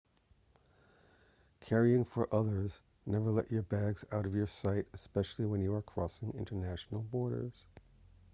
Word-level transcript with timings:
carrying 1.59 2.03
for 2.03 2.27
others 2.33 2.79
never 3.05 3.29
let 3.29 3.51
your 3.51 3.61
bags 3.61 4.03
out 4.11 4.25
of 4.25 4.33
your 4.33 4.47
sight 4.47 4.87
especially 4.95 5.45
when 5.45 5.61
you 5.61 5.75
are 5.75 5.83
crossing 5.83 6.33
international 6.39 7.03
borders 7.03 7.65